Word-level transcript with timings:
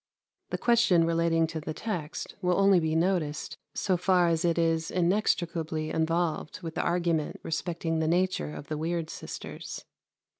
The 0.49 0.57
question 0.57 1.05
relating 1.05 1.45
to 1.45 1.59
the 1.61 1.75
text 1.75 2.33
will 2.41 2.57
only 2.57 2.79
be 2.79 2.95
noticed 2.95 3.59
so 3.75 3.97
far 3.97 4.29
as 4.29 4.43
it 4.43 4.57
is 4.57 4.89
inextricably 4.89 5.91
involved 5.91 6.63
with 6.63 6.73
the 6.73 6.81
argument 6.81 7.39
respecting 7.43 7.99
the 7.99 8.07
nature 8.07 8.51
of 8.51 8.67
the 8.67 8.79
weird 8.79 9.11
sisters. 9.11 9.85